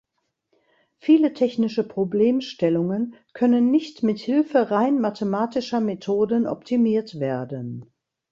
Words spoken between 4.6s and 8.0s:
rein mathematischer Methoden optimiert werden.